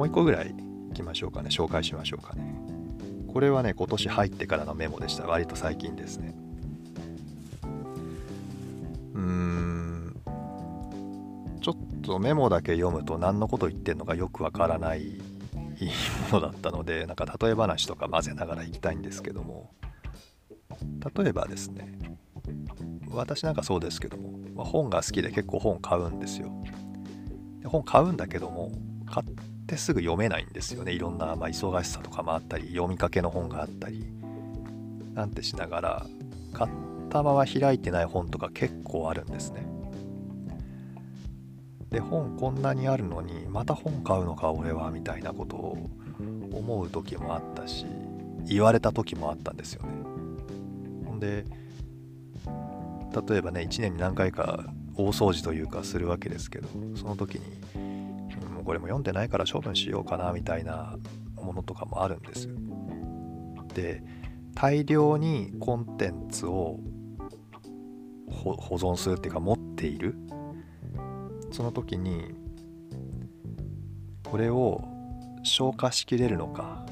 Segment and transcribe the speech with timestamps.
[0.00, 0.54] もう一個ぐらい
[0.90, 1.50] いきましょうかね。
[1.50, 2.54] 紹介しましょうかね。
[3.30, 5.26] これはね今年入ってからのメモでした。
[5.26, 6.34] 割と最近ですね。
[9.12, 10.16] うーん。
[11.60, 15.20] ちょっとメモだけ読むと何のこと言ってんのかよくわからない
[16.32, 19.74] ものだったのでなんか例え話とか混ぜながらいきたいんですけども。
[21.14, 21.92] 例えばですね。
[23.10, 26.50] 私なんかそうですけども、まあ、本が好きで結構本買うんですよ。
[27.60, 28.72] で本買うんだけども
[29.04, 29.26] 買っ
[29.70, 30.92] てすぐ読めないんですよね。
[30.92, 34.04] いろんな、まあ、忙しさとかもあったり読みかけの本があったり
[35.14, 36.06] なんてしながら
[36.52, 36.70] 買っ
[37.08, 39.66] たまま開いてない本とか結構あるんですね。
[41.90, 45.90] で本こんなにあるのにまた本買うのか俺はみたいなことを
[46.52, 47.86] 思う時もあったし
[48.44, 49.88] 言われた時もあったんですよね。
[51.06, 51.44] ほんで
[53.28, 54.64] 例えばね1年に何回か
[54.96, 57.42] 大掃除というかするわけですけどその時に、
[58.60, 60.96] うん、これも読んでないから処分しようかなみたいな
[61.36, 62.48] ものとかもあるんです。
[63.74, 64.02] で
[64.54, 66.80] 大量にコンテンツを
[68.28, 70.16] 保存するっていうか持っている。
[71.52, 72.34] その時に
[74.30, 74.84] これを
[75.42, 76.86] 消化しきれるのか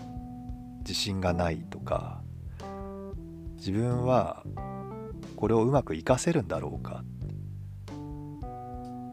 [0.80, 2.22] 自信がないとか
[3.56, 4.42] 自分は
[5.36, 7.04] これをうまく活かせるんだろうか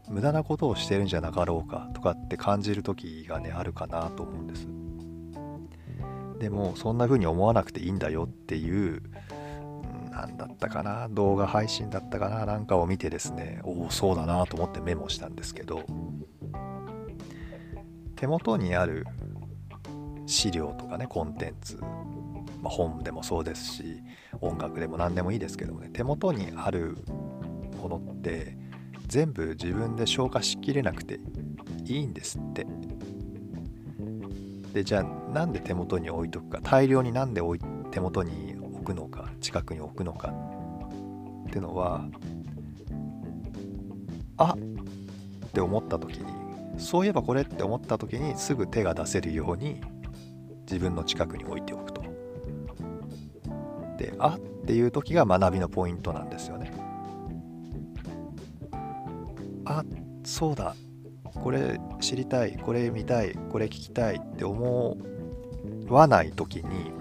[0.10, 4.68] 無駄なことをしてるんじゃなかろうかとかって感じる時がねあるかなと思うんです。
[6.40, 9.02] でもそんな風に思わなくていいんだよっていう
[10.12, 15.84] 何だったかな動画配信だったかななんかを見てですねおおそうだなと思ってメモしたんですけど
[18.16, 19.06] 手元にある
[20.26, 21.78] 資料とかねコンテンツ、
[22.62, 23.84] まあ、本でもそうですし
[24.42, 26.98] 音楽でも何でもいいですけどもね手元にある
[27.82, 28.58] ものって
[29.08, 31.20] 全部自分で消化しきれなくて
[31.86, 32.66] いいんですって。
[34.74, 36.60] でじゃあなんで手元に置いとくか？
[36.62, 37.60] 大量になんで置い
[37.92, 39.30] 手元に置くのか？
[39.40, 40.34] 近くに置くのか？
[41.48, 42.06] ってのは
[44.38, 44.58] あっ！
[45.54, 46.26] て思った時に
[46.78, 49.80] そういえばこれって思った時にすぐ手が出せるように
[50.64, 52.04] 自分の近くに置いておくと。
[53.98, 56.74] であっていう時が学びのポイントなんですよね。
[59.80, 59.86] あ
[60.24, 60.76] そうだ
[61.44, 64.98] これ知りたいこれ見たいこれ聞きたいって思
[65.90, 66.92] わない時に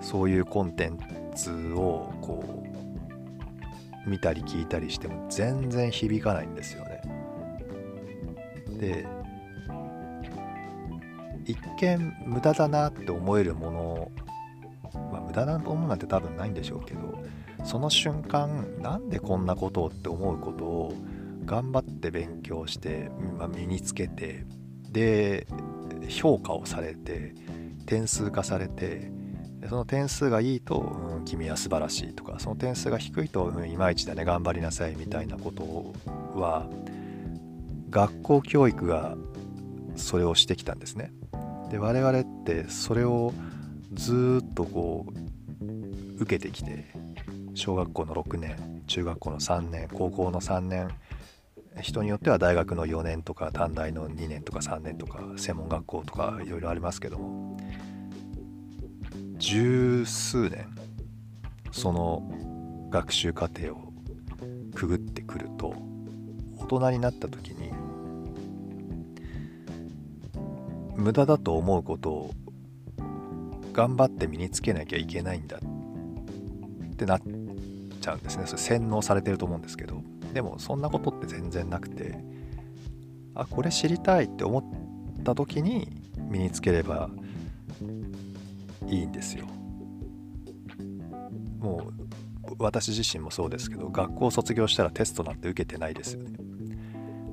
[0.00, 0.98] そういうコンテン
[1.34, 2.64] ツをこ
[4.06, 7.02] う見たり聞いたりしても全然響かないんですよね。
[8.78, 9.06] で
[11.46, 14.10] 一見無駄だなって思えるもの
[15.12, 17.22] まあ無駄なものなんて多分ないんでしょうけど
[17.64, 20.94] その瞬間なんでこんなことをって思うことを
[21.44, 24.44] 頑張って勉強して、まあ、身につけて
[24.90, 25.46] で
[26.08, 27.34] 評価をされて
[27.86, 29.10] 点数化されて
[29.68, 35.94] その点数がいいと、うん、君は素晴らしいとかその点数が低いと、うん、いまいちだね頑張りなさいみたいなこと
[36.38, 36.68] は
[37.90, 39.16] 学校教育が
[39.96, 41.12] それをしてきたんですね。
[41.70, 43.32] で我々ってそれを
[43.92, 46.84] ずっとこう受けてきて
[47.54, 50.90] 小学校の6年中学校の3年高校の3年
[51.80, 57.58] 人によっては大学の4年とか短大の2年とか3年とか専門学校とかいろいろありますけども。
[59.36, 60.66] 十数年
[61.70, 62.22] その
[62.90, 63.92] 学習過程を
[64.74, 65.74] くぐってくると
[66.56, 67.72] 大人になった時に
[70.96, 72.30] 無駄だと思うことを
[73.72, 77.20] 頑張って身につけなきゃいけないんだってなっ
[78.00, 78.46] ちゃうんですね。
[78.46, 80.00] それ洗脳されてると思うんですけど。
[80.34, 82.18] でもそんなことって全然なくて
[83.34, 87.08] あこれ知りたいって思った時に身につければ
[88.86, 89.46] いいんですよ
[91.60, 91.88] も
[92.48, 96.36] う私自身もそうですけど学校卒業したらテストなんて受けてないですよね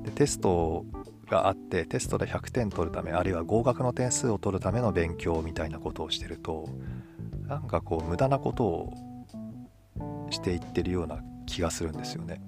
[0.04, 0.86] でテスト
[1.28, 6.68] があってテストで100点取るためあるいは合格の点数を取るための勉強みたいなことをしてると
[7.46, 8.92] なんかこう無駄なことを
[10.30, 12.40] していってるような気がするんですよね。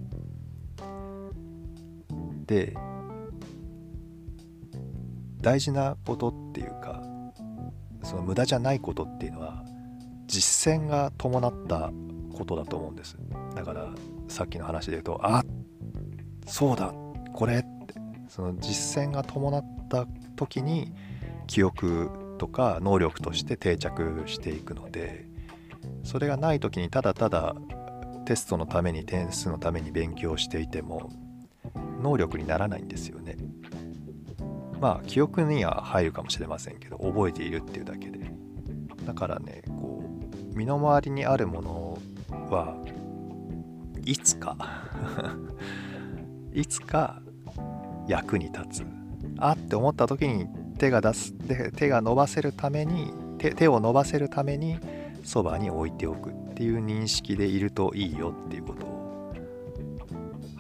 [2.45, 2.75] で
[5.41, 7.03] 大事なことっていうか
[8.03, 9.65] その無駄じゃないことっていうのは
[10.27, 11.93] 実践が伴った
[12.37, 13.17] ことだと思うんです。
[13.55, 13.89] だから
[14.29, 15.45] さっきの話で言うとあ
[16.47, 16.93] そうだ
[17.33, 17.75] これって。
[18.35, 20.93] その実践が伴った時に
[21.47, 25.29] 記憶とか能力として定着していくので
[26.03, 27.55] それがない時にただただ
[28.25, 31.13] テストのために点数のために勉強していても
[32.05, 33.37] 能力にならないんですよね。
[34.81, 38.21] まあ記憶には入るかもしれませんけど覚えているっていうだけで。
[39.07, 40.05] だからねこ
[40.53, 41.99] う身の回りにあるもの
[42.51, 42.77] は
[44.05, 44.57] いつか
[46.53, 47.21] いつか
[48.07, 48.87] 役に立つ。
[49.39, 50.47] あって思った時に
[50.79, 54.79] 手が出すで手が伸ばせるために手手を伸ばせるために
[55.25, 58.94] そばに置いておくっていう認識でいるといいよっていうことを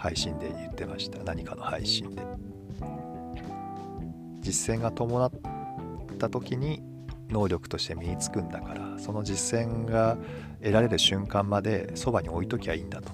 [0.05, 1.25] 配信で言ってました。
[1.25, 2.23] 何かの配信で。
[4.41, 5.33] 実践が伴っ
[6.19, 6.83] た時に
[7.31, 10.19] 能力として身につくんだからその実践が
[10.61, 13.13] 得られる瞬間までそばに置いときゃいいんだと。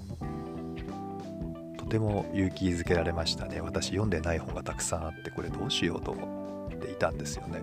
[1.78, 3.60] とても勇気づけられましたね。
[3.60, 7.62] 私読んでない本がたくさんあってこれどうしようと思っていたんですよね。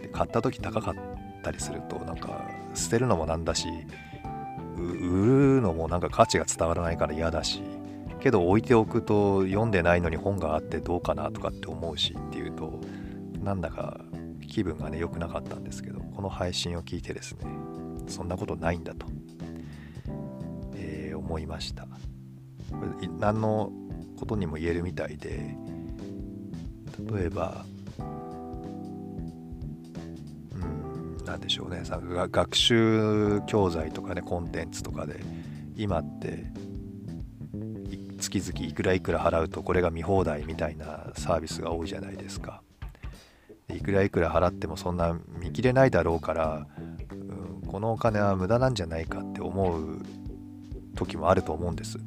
[0.00, 0.94] で買った時高かっ
[1.42, 3.66] たりするとなんか捨てるのもなんだし
[4.84, 7.62] 売るのもなんか価値が伝わらないから嫌だし
[8.20, 12.80] けど置いておくと読んでないのに本があってどうかなとかって思うしっていうと
[13.42, 14.00] なんだか
[14.48, 17.46] 気分がね良くなかったんですけどこの配信を聞いてですね
[18.06, 19.06] そんなことないんだと、
[20.74, 21.86] えー、思いました。
[23.18, 23.72] 何の
[24.18, 25.56] ことにも言えるみたいで
[27.12, 27.64] 例えば
[31.34, 31.84] うんでしょうね。
[31.84, 35.20] さ学習教材とかねコンテンツとかで
[35.76, 36.44] 今って
[38.18, 42.62] 月々いくらいくら払うとこれが見放題みたいなサービスが多いじゃないですか。
[43.72, 46.66] いくらいくら払ってもそんな見切れないだろうから、
[47.12, 50.00] うん、このお金は無駄なんじゃないかって思う
[50.94, 51.98] 時もあると思うんです。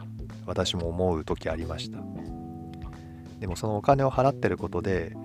[0.46, 2.00] 私も思う時ありました。
[3.40, 5.16] でもそのお金を払ってることで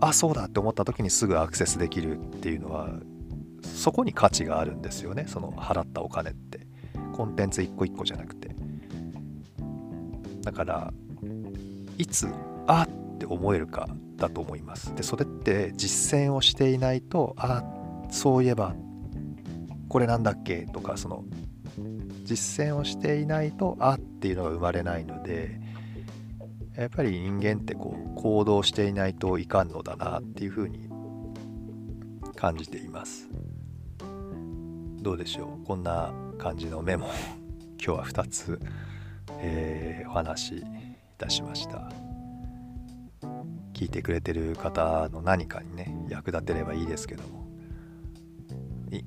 [0.00, 2.90] あそうだって思った時にすぐアクセスできるっていうのは
[3.74, 5.26] そこに価値があるんですよね。
[5.28, 6.66] その払ったお金って。
[7.12, 8.54] コンテンツ一個一個じゃなくて。
[10.42, 10.92] だから
[11.96, 12.28] いつ
[12.66, 14.94] あって思えるかだと思います。
[14.94, 17.64] でそれって実践をしていないとあ
[18.10, 18.74] そういえば
[19.88, 20.66] これなんだっけ？
[20.72, 21.24] とかその
[22.24, 25.60] 実践をしていないとあっていうのが生まれないので
[26.76, 30.88] やっぱり人間ってこう行動していないといかんのだなっていうふうに
[32.36, 33.28] 感じています。
[35.00, 35.64] どうでしょう？
[35.64, 37.06] こんな感じのメモ
[37.84, 38.60] 今日は2つ、
[39.38, 40.64] えー、お話しい
[41.16, 41.90] たしました。
[43.72, 47.46] 聞いてくれてる方の何かにね役立てればいいですけども。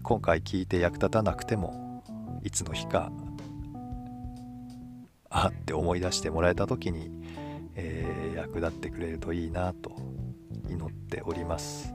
[0.03, 2.03] 今回聞いて役立たなくても
[2.43, 3.11] いつの日か
[5.29, 7.11] あって思い出してもらえた時に、
[7.75, 9.91] えー、役立ってくれるといいなと
[10.69, 11.93] 祈っております。